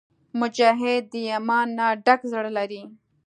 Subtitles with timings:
[0.39, 2.81] مجاهد د ایمان نه ډک زړه لري.